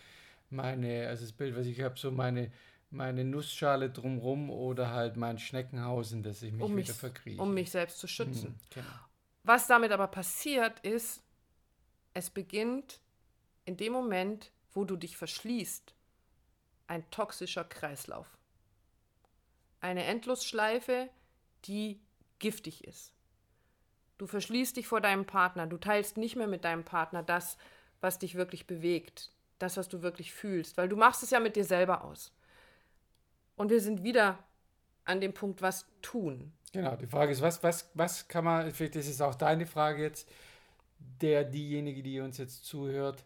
meine, 0.51 1.07
also 1.07 1.23
das 1.23 1.33
Bild, 1.33 1.57
was 1.57 1.67
ich 1.67 1.81
habe, 1.83 1.97
so 1.97 2.11
meine 2.11 2.51
meine 2.91 3.25
Nussschale 3.25 3.91
drumrum 3.91 4.51
oder 4.51 4.91
halt 4.91 5.17
mein 5.17 5.39
Schneckenhaus, 5.39 6.13
in 6.13 6.23
das 6.23 6.43
ich 6.43 6.53
mich, 6.53 6.63
um 6.63 6.75
mich 6.75 6.87
wieder 6.87 6.95
verkrieche. 6.95 7.43
Um 7.43 7.55
mich 7.55 7.71
selbst 7.71 7.99
zu 7.99 8.07
schützen. 8.07 8.51
Mhm, 8.51 8.75
genau. 8.75 9.01
Was 9.43 9.67
damit 9.67 9.93
aber 9.93 10.07
passiert 10.07 10.81
ist, 10.81 11.23
es 12.15 12.31
beginnt 12.31 13.01
in 13.65 13.77
dem 13.77 13.93
Moment, 13.93 14.53
wo 14.73 14.85
du 14.85 14.97
dich 14.97 15.17
verschließt, 15.17 15.95
ein 16.87 17.09
toxischer 17.11 17.65
Kreislauf. 17.65 18.27
Eine 19.81 20.05
Endlosschleife, 20.05 21.11
die 21.65 22.01
giftig 22.39 22.85
ist. 22.85 23.13
Du 24.19 24.27
verschließt 24.27 24.77
dich 24.77 24.87
vor 24.87 25.01
deinem 25.01 25.27
Partner, 25.27 25.67
du 25.67 25.77
teilst 25.77 26.17
nicht 26.17 26.37
mehr 26.37 26.47
mit 26.47 26.65
deinem 26.65 26.85
Partner 26.85 27.23
das, 27.23 27.57
was 28.01 28.19
dich 28.19 28.35
wirklich 28.35 28.67
bewegt, 28.67 29.33
das, 29.59 29.77
was 29.77 29.89
du 29.89 30.03
wirklich 30.03 30.33
fühlst, 30.33 30.77
weil 30.77 30.89
du 30.89 30.97
machst 30.97 31.23
es 31.23 31.31
ja 31.31 31.41
mit 31.41 31.57
dir 31.57 31.65
selber 31.65 32.05
aus. 32.05 32.33
Und 33.57 33.71
wir 33.71 33.81
sind 33.81 34.03
wieder 34.03 34.39
an 35.05 35.21
dem 35.21 35.33
Punkt, 35.33 35.63
was 35.63 35.87
tun. 36.03 36.53
Genau, 36.73 36.97
die 36.97 37.07
Frage 37.07 37.33
ist, 37.33 37.41
was, 37.41 37.63
was, 37.63 37.91
was 37.95 38.27
kann 38.27 38.45
man, 38.45 38.71
vielleicht 38.73 38.97
ist 38.97 39.09
es 39.09 39.21
auch 39.21 39.35
deine 39.35 39.67
Frage 39.67 40.03
jetzt, 40.03 40.29
der, 41.21 41.45
diejenige, 41.45 42.03
die 42.03 42.21
uns 42.21 42.39
jetzt 42.39 42.65
zuhört, 42.65 43.25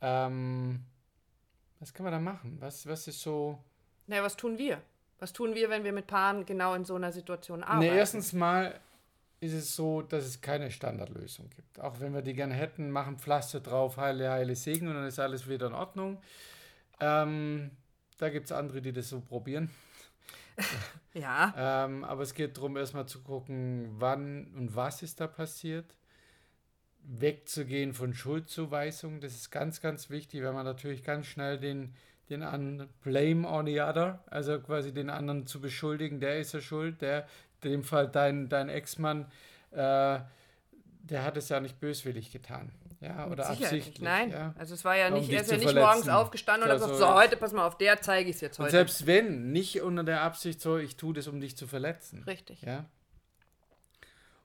ähm, 0.00 0.80
was 1.78 1.94
kann 1.94 2.04
man 2.04 2.12
da 2.12 2.18
machen? 2.18 2.58
Was, 2.60 2.86
was 2.86 3.08
ist 3.08 3.20
so. 3.20 3.58
Naja, 4.06 4.22
was 4.22 4.36
tun 4.36 4.58
wir? 4.58 4.82
Was 5.18 5.32
tun 5.32 5.54
wir, 5.54 5.70
wenn 5.70 5.84
wir 5.84 5.92
mit 5.92 6.06
Paaren 6.06 6.44
genau 6.44 6.74
in 6.74 6.84
so 6.84 6.94
einer 6.94 7.12
Situation 7.12 7.62
arbeiten? 7.62 7.90
Nee, 7.90 7.96
erstens 7.96 8.32
mal 8.32 8.78
ist 9.40 9.54
es 9.54 9.74
so, 9.74 10.02
dass 10.02 10.24
es 10.24 10.40
keine 10.40 10.70
Standardlösung 10.70 11.48
gibt. 11.50 11.80
Auch 11.80 12.00
wenn 12.00 12.12
wir 12.12 12.22
die 12.22 12.34
gerne 12.34 12.54
hätten, 12.54 12.90
machen 12.90 13.18
Pflaster 13.18 13.60
drauf, 13.60 13.96
heile, 13.96 14.30
heile 14.30 14.54
Segen 14.54 14.88
und 14.88 14.94
dann 14.94 15.06
ist 15.06 15.18
alles 15.18 15.48
wieder 15.48 15.68
in 15.68 15.74
Ordnung. 15.74 16.20
Ähm, 17.00 17.70
da 18.20 18.28
gibt 18.28 18.46
es 18.46 18.52
andere, 18.52 18.82
die 18.82 18.92
das 18.92 19.08
so 19.08 19.20
probieren. 19.20 19.70
ja. 21.14 21.54
Ähm, 21.56 22.04
aber 22.04 22.22
es 22.22 22.34
geht 22.34 22.56
darum, 22.56 22.76
erstmal 22.76 23.06
zu 23.06 23.22
gucken, 23.22 23.88
wann 23.98 24.52
und 24.54 24.76
was 24.76 25.02
ist 25.02 25.20
da 25.20 25.26
passiert. 25.26 25.94
Wegzugehen 27.02 27.94
von 27.94 28.12
Schuldzuweisung, 28.12 29.20
das 29.20 29.34
ist 29.34 29.50
ganz, 29.50 29.80
ganz 29.80 30.10
wichtig, 30.10 30.42
weil 30.42 30.52
man 30.52 30.66
natürlich 30.66 31.02
ganz 31.02 31.26
schnell 31.26 31.58
den, 31.58 31.94
den 32.28 32.42
anderen 32.42 32.90
blame 33.02 33.48
on 33.48 33.66
the 33.66 33.80
other, 33.80 34.22
also 34.26 34.60
quasi 34.60 34.92
den 34.92 35.08
anderen 35.08 35.46
zu 35.46 35.60
beschuldigen, 35.60 36.20
der 36.20 36.38
ist 36.38 36.52
ja 36.52 36.60
schuld, 36.60 37.00
der, 37.00 37.26
in 37.62 37.70
dem 37.70 37.84
Fall 37.84 38.06
dein, 38.06 38.50
dein 38.50 38.68
Ex-Mann, 38.68 39.26
äh, 39.70 40.20
der 41.02 41.24
hat 41.24 41.38
es 41.38 41.48
ja 41.48 41.58
nicht 41.58 41.80
böswillig 41.80 42.30
getan. 42.30 42.70
Ja, 43.00 43.28
oder 43.28 43.48
absichtlich. 43.48 44.00
Nein, 44.00 44.30
ja. 44.30 44.54
also 44.58 44.74
es 44.74 44.84
war 44.84 44.94
ja 44.94 45.08
nicht, 45.08 45.30
er 45.30 45.40
ist 45.40 45.50
ja 45.50 45.56
nicht 45.56 45.64
verletzen. 45.64 45.86
morgens 45.86 46.08
aufgestanden 46.08 46.68
und 46.68 46.74
hat 46.74 46.82
gesagt, 46.82 46.98
so, 46.98 47.14
heute, 47.14 47.38
pass 47.38 47.52
mal 47.52 47.66
auf, 47.66 47.78
der 47.78 48.02
zeige 48.02 48.28
ich 48.28 48.36
es 48.36 48.42
jetzt 48.42 48.58
heute. 48.58 48.66
Und 48.66 48.70
selbst 48.72 49.06
wenn, 49.06 49.52
nicht 49.52 49.80
unter 49.80 50.04
der 50.04 50.20
Absicht 50.20 50.60
so, 50.60 50.76
ich 50.76 50.96
tue 50.96 51.14
das, 51.14 51.26
um 51.26 51.40
dich 51.40 51.56
zu 51.56 51.66
verletzen. 51.66 52.22
Richtig. 52.24 52.60
Ja. 52.60 52.84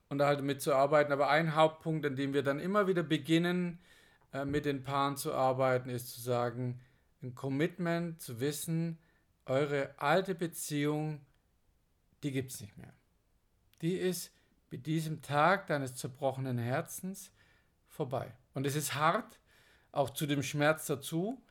Und 0.08 0.18
da 0.18 0.26
halt 0.26 0.42
mitzuarbeiten. 0.42 1.12
Aber 1.12 1.28
ein 1.28 1.54
Hauptpunkt, 1.54 2.06
an 2.06 2.16
dem 2.16 2.32
wir 2.32 2.42
dann 2.42 2.58
immer 2.58 2.86
wieder 2.86 3.02
beginnen, 3.02 3.78
äh, 4.32 4.46
mit 4.46 4.64
den 4.64 4.84
Paaren 4.84 5.18
zu 5.18 5.34
arbeiten, 5.34 5.90
ist 5.90 6.14
zu 6.14 6.22
sagen, 6.22 6.80
ein 7.22 7.34
Commitment, 7.34 8.22
zu 8.22 8.40
wissen, 8.40 8.98
eure 9.44 9.94
alte 9.98 10.34
Beziehung, 10.34 11.20
die 12.22 12.32
gibt 12.32 12.52
es 12.52 12.62
nicht 12.62 12.78
mehr. 12.78 12.94
Die 13.82 13.96
ist 13.96 14.32
mit 14.70 14.86
diesem 14.86 15.20
Tag 15.20 15.66
deines 15.66 15.94
zerbrochenen 15.94 16.56
Herzens 16.56 17.30
vorbei. 17.86 18.32
Und 18.56 18.66
es 18.66 18.74
ist 18.74 18.94
hart, 18.94 19.38
auch 19.92 20.08
zu 20.08 20.24
dem 20.24 20.42
Schmerz 20.42 20.86
dazu, 20.86 21.42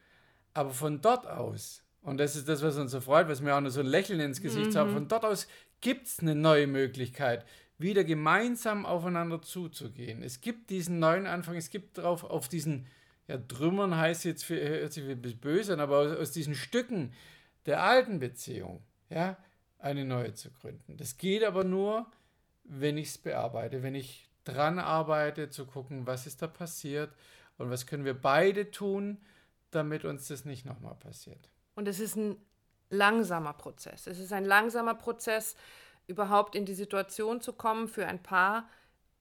aber 0.56 0.72
von 0.72 1.02
dort 1.02 1.28
aus, 1.28 1.84
und 2.02 2.18
das 2.18 2.36
ist 2.36 2.50
das, 2.50 2.64
was 2.64 2.78
uns 2.78 2.94
so 2.94 3.00
freut, 3.00 3.28
was 3.28 3.42
mir 3.42 3.56
auch 3.56 3.62
nur 3.62 3.70
so 3.70 3.82
ein 3.82 3.86
Lächeln 3.86 4.20
ins 4.20 4.42
Gesicht 4.42 4.68
mhm. 4.68 4.72
sagt, 4.72 4.92
von 4.92 5.08
dort 5.08 5.24
aus 5.24 5.48
gibt 5.82 6.08
es 6.08 6.20
eine 6.20 6.34
neue 6.34 6.66
Möglichkeit, 6.66 7.46
wieder 7.78 8.04
gemeinsam 8.04 8.88
aufeinander 8.88 9.40
zuzugehen. 9.40 10.24
Es 10.24 10.42
gibt 10.42 10.72
diesen 10.72 10.98
neuen 10.98 11.28
Anfang, 11.28 11.56
es 11.56 11.70
gibt 11.70 12.00
drauf 12.00 12.24
auf 12.24 12.48
diesen, 12.48 12.88
ja, 13.28 13.38
Trümmern 13.38 13.96
heißt 13.96 14.26
jetzt, 14.26 14.44
für, 14.44 14.60
hört 14.60 14.92
sich 14.92 15.08
ein 15.08 15.22
bisschen 15.22 15.40
böse 15.40 15.74
an, 15.74 15.82
aber 15.82 16.00
aus, 16.00 16.18
aus 16.18 16.32
diesen 16.32 16.56
Stücken 16.56 17.14
der 17.68 17.84
alten 17.84 18.18
Beziehung, 18.18 18.82
ja, 19.12 19.38
eine 19.78 20.06
neue 20.06 20.34
zu 20.34 20.50
gründen. 20.50 20.98
Das 20.98 21.18
geht 21.18 21.44
aber 21.44 21.66
nur, 21.66 22.08
wenn 22.64 22.98
ich 22.98 23.10
es 23.10 23.20
bearbeite, 23.20 23.84
wenn 23.84 23.94
ich 23.94 24.28
dran 24.46 24.80
arbeite, 24.80 25.50
zu 25.50 25.66
gucken, 25.66 26.08
was 26.08 26.26
ist 26.26 26.42
da 26.42 26.48
passiert 26.48 27.14
und 27.58 27.70
was 27.70 27.86
können 27.86 28.06
wir 28.06 28.20
beide 28.20 28.72
tun, 28.72 29.18
damit 29.72 30.06
uns 30.06 30.30
das 30.30 30.46
nicht 30.46 30.66
nochmal 30.66 30.96
passiert. 30.96 31.50
Und 31.76 31.88
es 31.88 32.00
ist 32.00 32.16
ein 32.16 32.38
langsamer 32.90 33.54
Prozess. 33.54 34.08
Es 34.08 34.20
ist 34.20 34.32
ein 34.32 34.46
langsamer 34.46 34.96
Prozess, 34.96 35.56
überhaupt 36.08 36.56
in 36.56 36.66
die 36.66 36.74
Situation 36.74 37.42
zu 37.42 37.54
kommen, 37.54 37.88
für 37.88 38.08
ein 38.08 38.22
Paar 38.22 38.70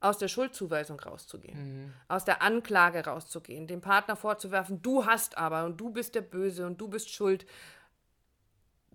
aus 0.01 0.19
der 0.19 0.29
Schuldzuweisung 0.29 1.01
rauszugehen, 1.01 1.85
mhm. 1.87 1.93
aus 2.09 2.27
der 2.27 2.43
Anklage 2.43 3.07
rauszugehen, 3.07 3.67
dem 3.67 3.81
Partner 3.81 4.17
vorzuwerfen, 4.17 4.83
du 4.83 5.07
hast 5.07 5.39
aber 5.39 5.65
und 5.65 5.79
du 5.79 5.91
bist 5.91 6.15
der 6.15 6.21
Böse 6.21 6.67
und 6.67 6.79
du 6.79 6.89
bist 6.89 7.11
schuld, 7.11 7.47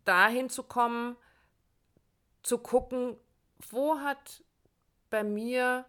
dahin 0.05 0.50
zu 0.50 0.62
kommen, 0.62 1.17
zu 2.43 2.59
gucken, 2.59 3.17
wo 3.71 3.98
hat 4.00 4.43
bei 5.09 5.24
mir 5.24 5.86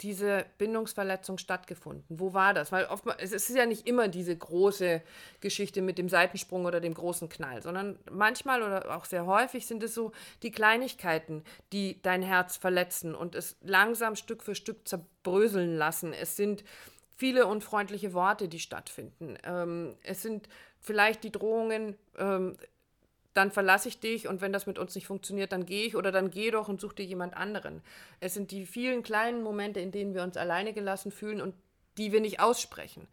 diese 0.00 0.44
Bindungsverletzung 0.58 1.38
stattgefunden? 1.38 2.04
Wo 2.18 2.34
war 2.34 2.52
das? 2.52 2.72
Weil 2.72 2.86
oftmals, 2.86 3.22
es 3.22 3.32
ist 3.32 3.56
ja 3.56 3.66
nicht 3.66 3.86
immer 3.86 4.08
diese 4.08 4.36
große 4.36 5.02
Geschichte 5.40 5.82
mit 5.82 5.98
dem 5.98 6.08
Seitensprung 6.08 6.64
oder 6.64 6.80
dem 6.80 6.94
großen 6.94 7.28
Knall, 7.28 7.62
sondern 7.62 7.98
manchmal 8.10 8.62
oder 8.62 8.96
auch 8.96 9.04
sehr 9.04 9.26
häufig 9.26 9.66
sind 9.66 9.82
es 9.82 9.94
so 9.94 10.12
die 10.42 10.50
Kleinigkeiten, 10.50 11.44
die 11.72 12.02
dein 12.02 12.22
Herz 12.22 12.56
verletzen 12.56 13.14
und 13.14 13.34
es 13.34 13.56
langsam 13.62 14.16
Stück 14.16 14.42
für 14.42 14.54
Stück 14.54 14.86
zerbröseln 14.88 15.76
lassen. 15.76 16.12
Es 16.12 16.36
sind 16.36 16.64
viele 17.16 17.46
unfreundliche 17.46 18.12
Worte, 18.12 18.48
die 18.48 18.58
stattfinden. 18.58 19.38
Ähm, 19.44 19.96
es 20.02 20.22
sind 20.22 20.48
vielleicht 20.80 21.24
die 21.24 21.32
Drohungen, 21.32 21.96
ähm, 22.18 22.56
dann 23.34 23.50
verlasse 23.50 23.88
ich 23.88 24.00
dich 24.00 24.28
und 24.28 24.40
wenn 24.40 24.52
das 24.52 24.66
mit 24.66 24.78
uns 24.78 24.94
nicht 24.94 25.06
funktioniert, 25.06 25.52
dann 25.52 25.66
gehe 25.66 25.86
ich 25.86 25.96
oder 25.96 26.12
dann 26.12 26.30
geh 26.30 26.50
doch 26.50 26.68
und 26.68 26.80
such 26.80 26.92
dir 26.92 27.04
jemand 27.04 27.36
anderen. 27.36 27.82
Es 28.20 28.34
sind 28.34 28.52
die 28.52 28.64
vielen 28.64 29.02
kleinen 29.02 29.42
Momente, 29.42 29.80
in 29.80 29.90
denen 29.90 30.14
wir 30.14 30.22
uns 30.22 30.36
alleine 30.36 30.72
gelassen 30.72 31.10
fühlen 31.10 31.40
und 31.40 31.54
die 31.98 32.12
wir 32.12 32.20
nicht 32.20 32.40
aussprechen. 32.40 33.06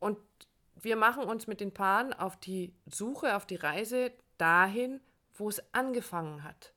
Und 0.00 0.18
wir 0.80 0.96
machen 0.96 1.24
uns 1.24 1.46
mit 1.46 1.60
den 1.60 1.72
Paaren 1.72 2.12
auf 2.12 2.36
die 2.36 2.72
Suche, 2.86 3.36
auf 3.36 3.46
die 3.46 3.56
Reise 3.56 4.12
dahin, 4.38 5.00
wo 5.34 5.48
es 5.48 5.62
angefangen 5.72 6.42
hat. 6.42 6.72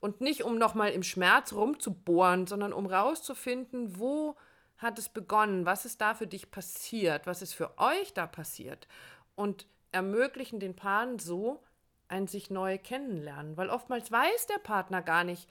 Und 0.00 0.20
nicht 0.20 0.44
um 0.44 0.58
nochmal 0.58 0.90
im 0.90 1.02
Schmerz 1.02 1.52
rumzubohren, 1.52 2.46
sondern 2.46 2.72
um 2.72 2.86
rauszufinden, 2.86 3.98
wo 3.98 4.36
hat 4.78 4.98
es 4.98 5.08
begonnen, 5.08 5.66
was 5.66 5.84
ist 5.84 6.00
da 6.00 6.14
für 6.14 6.26
dich 6.26 6.50
passiert, 6.50 7.26
was 7.26 7.42
ist 7.42 7.52
für 7.52 7.78
euch 7.78 8.14
da 8.14 8.26
passiert. 8.26 8.86
Und 9.34 9.66
ermöglichen 9.90 10.60
den 10.60 10.76
Paaren 10.76 11.18
so, 11.18 11.62
ein 12.08 12.26
sich 12.26 12.50
neu 12.50 12.78
kennenlernen, 12.78 13.56
weil 13.56 13.70
oftmals 13.70 14.10
weiß 14.10 14.46
der 14.46 14.58
Partner 14.58 15.02
gar 15.02 15.24
nicht, 15.24 15.48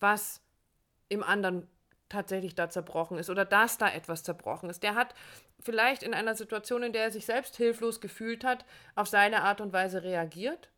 was 0.00 0.40
im 1.08 1.22
anderen 1.22 1.68
tatsächlich 2.08 2.54
da 2.54 2.68
zerbrochen 2.68 3.18
ist 3.18 3.30
oder 3.30 3.44
dass 3.44 3.78
da 3.78 3.88
etwas 3.88 4.22
zerbrochen 4.22 4.70
ist. 4.70 4.82
Der 4.82 4.94
hat 4.94 5.14
vielleicht 5.58 6.02
in 6.02 6.14
einer 6.14 6.34
Situation, 6.34 6.82
in 6.82 6.92
der 6.92 7.04
er 7.04 7.10
sich 7.10 7.26
selbst 7.26 7.56
hilflos 7.56 8.00
gefühlt 8.00 8.44
hat, 8.44 8.64
auf 8.94 9.08
seine 9.08 9.42
Art 9.42 9.60
und 9.60 9.72
Weise 9.72 10.02
reagiert 10.04 10.70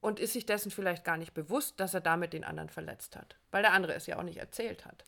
und 0.00 0.20
ist 0.20 0.34
sich 0.34 0.46
dessen 0.46 0.70
vielleicht 0.70 1.04
gar 1.04 1.16
nicht 1.16 1.34
bewusst, 1.34 1.80
dass 1.80 1.94
er 1.94 2.00
damit 2.00 2.32
den 2.32 2.44
anderen 2.44 2.68
verletzt 2.68 3.16
hat, 3.16 3.36
weil 3.50 3.62
der 3.62 3.72
andere 3.72 3.94
es 3.94 4.06
ja 4.06 4.18
auch 4.18 4.22
nicht 4.22 4.38
erzählt 4.38 4.84
hat. 4.84 5.04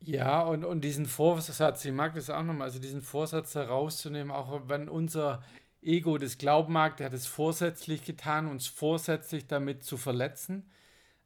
Ja, 0.00 0.42
und, 0.42 0.64
und 0.64 0.82
diesen 0.82 1.06
Vorsatz, 1.06 1.84
ich 1.84 1.92
mag 1.92 2.14
das 2.14 2.30
auch 2.30 2.42
nochmal, 2.42 2.66
also 2.66 2.78
diesen 2.78 3.02
Vorsatz 3.02 3.54
herauszunehmen, 3.54 4.30
auch 4.30 4.68
wenn 4.68 4.88
unser 4.88 5.42
Ego 5.82 6.18
das 6.18 6.38
glauben 6.38 6.72
mag, 6.72 6.96
der 6.96 7.06
hat 7.06 7.12
es 7.12 7.26
vorsätzlich 7.26 8.04
getan, 8.04 8.48
uns 8.48 8.66
vorsätzlich 8.66 9.46
damit 9.46 9.84
zu 9.84 9.96
verletzen 9.96 10.68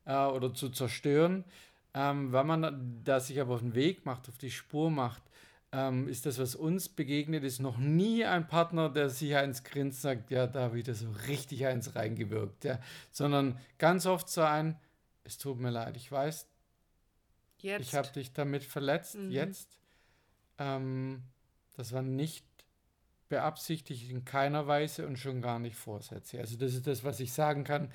äh, 0.05 0.15
oder 0.27 0.53
zu 0.53 0.69
zerstören. 0.69 1.45
Ähm, 1.95 2.33
wenn 2.33 2.47
man 2.47 3.01
da 3.05 3.21
sich 3.21 3.41
aber 3.41 3.55
auf 3.55 3.61
den 3.61 3.75
Weg 3.75 4.07
macht, 4.07 4.29
auf 4.29 4.39
die 4.39 4.51
Spur 4.51 4.91
macht, 4.91 5.23
ähm, 5.73 6.09
ist 6.09 6.27
das, 6.27 6.39
was 6.39 6.55
uns 6.55 6.89
begegnet, 6.89 7.45
ist 7.45 7.61
noch 7.61 7.79
nie 7.79 8.25
ein 8.25 8.49
Partner, 8.49 8.89
der 8.89 9.09
sich 9.09 9.37
eins 9.37 9.63
grinst, 9.63 10.03
sagt, 10.03 10.31
ja, 10.31 10.47
da 10.47 10.75
wieder 10.75 10.95
so 10.95 11.11
richtig 11.29 11.67
eins 11.67 11.95
reingewirkt, 11.95 12.65
ja, 12.65 12.81
sondern 13.13 13.59
ganz 13.79 14.07
oft 14.07 14.29
so 14.29 14.43
ein, 14.43 14.77
es 15.25 15.39
tut 15.39 15.61
mir 15.61 15.71
leid, 15.71 15.97
ich 15.97 16.11
weiß, 16.11 16.49
jetzt. 17.59 17.81
ich 17.83 17.95
habe 17.95 18.09
dich 18.09 18.33
damit 18.33 18.65
verletzt, 18.65 19.17
mhm. 19.17 19.31
jetzt. 19.31 19.79
Ähm, 20.59 21.23
das 21.77 21.93
war 21.93 22.03
nicht 22.03 22.45
beabsichtigt 23.31 24.11
in 24.11 24.27
keiner 24.27 24.67
Weise 24.67 25.07
und 25.07 25.19
schon 25.19 25.41
gar 25.41 25.59
nicht 25.59 25.77
vorsätzlich. 25.77 26.43
Also 26.43 26.59
das 26.59 26.75
ist 26.75 26.87
das, 26.87 27.03
was 27.05 27.21
ich 27.21 27.33
sagen 27.33 27.65
kann. 27.65 27.91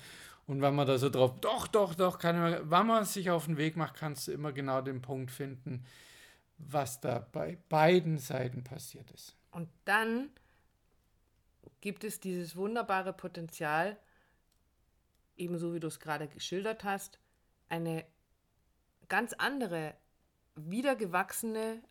Und 0.48 0.62
wenn 0.62 0.74
man 0.74 0.86
da 0.86 0.98
so 0.98 1.08
drauf, 1.08 1.38
doch, 1.40 1.68
doch, 1.68 1.94
doch, 1.94 2.18
kann 2.18 2.38
man, 2.38 2.70
wenn 2.70 2.86
man 2.86 3.04
sich 3.04 3.30
auf 3.30 3.46
den 3.46 3.56
Weg 3.56 3.76
macht, 3.76 3.94
kannst 3.96 4.26
du 4.26 4.32
immer 4.32 4.52
genau 4.52 4.80
den 4.80 5.02
Punkt 5.02 5.30
finden, 5.30 5.84
was 6.58 7.00
da 7.00 7.20
bei 7.32 7.58
beiden 7.68 8.18
Seiten 8.18 8.64
passiert 8.64 9.10
ist. 9.12 9.36
Und 9.50 9.68
dann 9.84 10.30
gibt 11.80 12.02
es 12.04 12.18
dieses 12.20 12.56
wunderbare 12.56 13.12
Potenzial, 13.12 13.96
ebenso 15.36 15.74
wie 15.74 15.80
du 15.80 15.88
es 15.88 16.00
gerade 16.00 16.28
geschildert 16.28 16.84
hast, 16.84 17.18
eine 17.68 18.04
ganz 19.08 19.32
andere, 19.34 19.94
wiedergewachsene, 20.54 21.82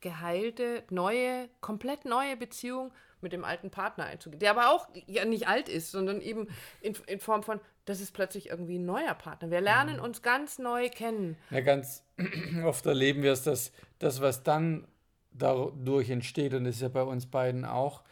geheilte, 0.00 0.84
neue, 0.90 1.48
komplett 1.60 2.04
neue 2.04 2.36
Beziehung 2.36 2.92
mit 3.20 3.32
dem 3.32 3.44
alten 3.44 3.70
Partner 3.70 4.04
einzugehen, 4.04 4.38
der 4.38 4.50
aber 4.50 4.70
auch 4.70 4.88
ja 5.06 5.24
nicht 5.24 5.48
alt 5.48 5.68
ist, 5.68 5.90
sondern 5.90 6.20
eben 6.20 6.48
in, 6.80 6.96
in 7.06 7.18
Form 7.18 7.42
von, 7.42 7.60
das 7.84 8.00
ist 8.00 8.12
plötzlich 8.12 8.50
irgendwie 8.50 8.78
ein 8.78 8.84
neuer 8.84 9.14
Partner. 9.14 9.50
Wir 9.50 9.60
lernen 9.60 9.96
mhm. 9.96 10.02
uns 10.02 10.22
ganz 10.22 10.58
neu 10.58 10.88
kennen. 10.88 11.36
Ja, 11.50 11.60
ganz 11.60 12.04
oft 12.64 12.86
erleben 12.86 13.22
wir 13.22 13.32
es, 13.32 13.42
dass 13.42 13.72
das, 13.98 14.20
was 14.20 14.42
dann 14.42 14.86
dadurch 15.32 16.10
entsteht, 16.10 16.54
und 16.54 16.64
das 16.64 16.76
ist 16.76 16.82
ja 16.82 16.88
bei 16.88 17.02
uns 17.02 17.26
beiden 17.26 17.64
auch, 17.64 18.02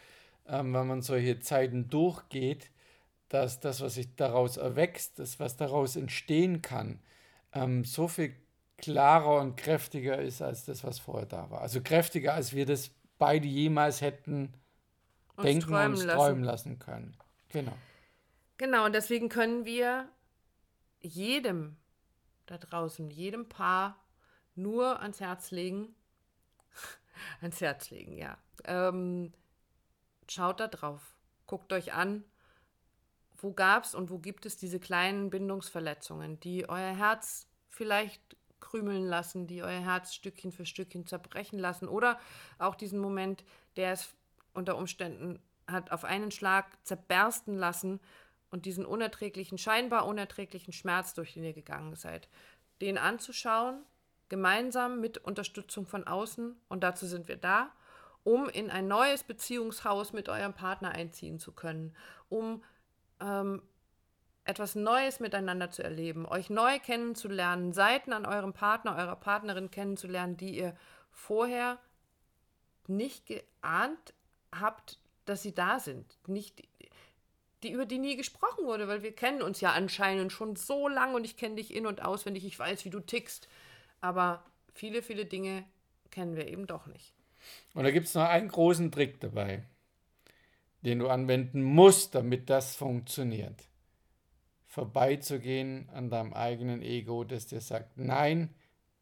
ähm, 0.49 0.75
wenn 0.75 0.87
man 0.87 1.03
solche 1.03 1.41
Zeiten 1.41 1.89
durchgeht, 1.89 2.71
dass 3.29 3.61
das, 3.61 3.81
was 3.81 3.95
sich 3.95 4.15
daraus 4.17 4.57
erwächst, 4.57 5.19
das, 5.19 5.41
was 5.41 5.57
daraus 5.57 5.97
entstehen 5.97 6.63
kann, 6.63 7.01
ähm, 7.53 7.85
so 7.85 8.09
viel 8.09 8.35
klarer 8.79 9.41
und 9.41 9.57
kräftiger 9.57 10.21
ist 10.21 10.43
als 10.43 10.65
das, 10.65 10.85
was 10.85 10.99
vorher 10.99 11.27
da 11.27 11.51
war. 11.51 11.61
Also 11.61 11.81
kräftiger, 11.81 12.35
als 12.35 12.53
wir 12.53 12.67
das 12.67 12.91
beide 13.19 13.47
jemals 13.47 14.01
hätten 14.01 14.53
uns 15.37 15.47
denken 15.47 15.75
und 15.75 15.93
uns 15.93 16.07
träumen 16.07 16.45
lassen 16.45 16.79
können. 16.79 17.17
Genau. 17.49 17.73
Genau, 18.59 18.87
und 18.87 18.95
deswegen 18.95 19.29
können 19.29 19.65
wir 19.65 20.09
jedem 21.01 21.77
da 22.47 22.59
draußen, 22.59 23.11
jedem 23.11 23.49
Paar 23.49 24.03
nur 24.55 25.01
ans 25.01 25.21
Herz 25.21 25.51
legen, 25.51 25.95
ans 27.41 27.61
Herz 27.61 27.91
legen, 27.91 28.17
ja. 28.17 28.39
Ähm, 28.65 29.33
schaut 30.29 30.61
da 30.61 30.69
drauf, 30.69 31.17
guckt 31.47 31.73
euch 31.73 31.93
an, 31.93 32.25
wo 33.37 33.53
gab 33.53 33.85
es 33.85 33.95
und 33.95 34.11
wo 34.11 34.19
gibt 34.19 34.47
es 34.47 34.57
diese 34.57 34.81
kleinen 34.81 35.29
Bindungsverletzungen, 35.31 36.41
die 36.41 36.69
euer 36.69 36.97
Herz 36.97 37.49
vielleicht 37.69 38.26
krümeln 38.77 39.07
lassen, 39.07 39.47
die 39.47 39.63
euer 39.63 39.81
Herz 39.81 40.15
Stückchen 40.15 40.53
für 40.53 40.67
Stückchen 40.67 41.07
zerbrechen 41.07 41.59
lassen 41.59 41.89
oder 41.89 42.19
auch 42.59 42.75
diesen 42.75 42.99
Moment, 42.99 43.45
der 43.77 43.93
es 43.93 44.15
unter 44.53 44.77
Umständen 44.77 45.41
hat 45.67 45.91
auf 45.91 46.05
einen 46.05 46.31
Schlag 46.31 46.67
zerbersten 46.85 47.57
lassen 47.57 48.01
und 48.51 48.67
diesen 48.67 48.85
unerträglichen, 48.85 49.59
scheinbar 49.59 50.07
unerträglichen 50.07 50.73
Schmerz, 50.73 51.15
durch 51.15 51.35
den 51.35 51.45
ihr 51.45 51.53
gegangen 51.53 51.97
seid, 51.97 52.29
den 52.81 52.99
anzuschauen, 52.99 53.83
gemeinsam 54.29 55.01
mit 55.01 55.19
Unterstützung 55.19 55.87
von 55.87 56.07
außen, 56.07 56.57
und 56.69 56.83
dazu 56.83 57.07
sind 57.07 57.29
wir 57.29 57.37
da, 57.37 57.71
um 58.25 58.49
in 58.49 58.71
ein 58.71 58.89
neues 58.89 59.25
Beziehungshaus 59.25 60.13
mit 60.13 60.29
eurem 60.29 60.53
Partner 60.53 60.91
einziehen 60.91 61.39
zu 61.39 61.53
können, 61.53 61.95
um 62.29 62.63
ähm, 63.21 63.63
etwas 64.47 64.75
Neues 64.75 65.21
miteinander 65.21 65.71
zu 65.71 65.83
erleben, 65.83 66.27
euch 66.27 66.51
neu 66.51 66.79
kennenzulernen, 66.79 67.73
Seiten 67.73 68.13
an 68.13 68.25
eurem 68.25 68.53
Partner, 68.53 68.97
eurer 68.97 69.17
Partnerin 69.17 69.71
kennenzulernen, 69.71 70.37
die 70.37 70.57
ihr 70.57 70.77
vorher 71.11 71.79
nicht 72.87 73.27
geahnt 73.27 74.15
habt, 74.53 74.99
dass 75.25 75.43
sie 75.43 75.55
da 75.55 75.81
sind, 75.81 76.07
nicht 76.29 76.63
die 77.63 77.73
über 77.73 77.87
die 77.87 77.99
nie 77.99 78.17
gesprochen 78.17 78.67
wurde, 78.67 78.87
weil 78.87 79.03
wir 79.03 79.15
kennen 79.15 79.43
uns 79.43 79.61
ja 79.61 79.73
anscheinend 79.73 80.31
schon 80.31 80.57
so 80.57 80.89
lange 80.89 81.17
und 81.17 81.25
ich 81.25 81.37
kenne 81.37 81.57
dich 81.57 81.75
in 81.75 81.87
und 81.87 82.03
auswendig, 82.03 82.45
ich 82.45 82.59
weiß, 82.59 82.85
wie 82.85 82.91
du 82.91 83.01
tickst, 83.01 83.49
aber 84.01 84.45
viele, 84.73 85.03
viele 85.03 85.25
Dinge 85.25 85.65
kennen 86.11 86.37
wir 86.37 86.47
eben 86.47 86.67
doch 86.67 86.87
nicht. 86.87 87.15
Und 87.75 87.85
da 87.85 87.91
gibt 87.91 88.07
es 88.07 88.15
noch 88.15 88.29
einen 88.29 88.49
großen 88.49 88.93
Trick 88.93 89.21
dabei, 89.21 89.65
den 90.83 90.99
du 90.99 91.09
anwenden 91.09 91.63
musst, 91.63 92.15
damit 92.15 92.51
das 92.51 92.77
funktioniert. 92.77 93.65
Vorbeizugehen 94.77 95.89
an 95.95 96.11
deinem 96.11 96.35
eigenen 96.35 96.83
Ego, 96.83 97.25
das 97.25 97.47
dir 97.47 97.63
sagt, 97.63 97.97
nein, 97.97 98.55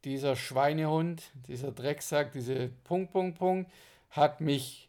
dieser 0.04 0.36
Schweinehund, 0.36 1.32
dieser 1.48 1.72
Drecksack, 1.72 2.30
diese 2.30 2.68
Punkt, 2.84 3.10
Punkt, 3.10 3.38
Punkt 3.40 3.72
hat 4.08 4.40
mich 4.40 4.88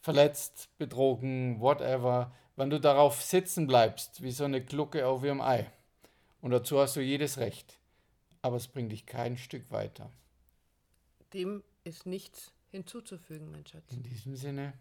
verletzt, 0.00 0.68
betrogen, 0.78 1.60
whatever, 1.60 2.34
wenn 2.56 2.70
du 2.70 2.80
darauf 2.80 3.22
sitzen 3.22 3.68
bleibst, 3.68 4.20
wie 4.20 4.32
so 4.32 4.42
eine 4.42 4.64
Glucke 4.64 5.06
auf 5.06 5.22
ihrem 5.22 5.40
Ei. 5.40 5.70
Und 6.40 6.50
dazu 6.50 6.80
hast 6.80 6.96
du 6.96 7.00
jedes 7.00 7.38
Recht. 7.38 7.78
Aber 8.42 8.56
es 8.56 8.66
bringt 8.66 8.90
dich 8.90 9.06
kein 9.06 9.36
Stück 9.36 9.70
weiter. 9.70 10.10
Dem 11.32 11.62
ist 11.84 12.04
nichts 12.04 12.52
hinzuzufügen, 12.72 13.52
mein 13.52 13.64
Schatz. 13.64 13.92
In 13.92 14.02
diesem 14.02 14.34
Sinne, 14.34 14.72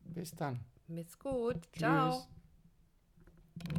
bis 0.00 0.34
dann. 0.34 0.58
Bis 0.88 1.16
gut. 1.16 1.62
Tschüss. 1.72 1.78
Ciao. 1.78 2.26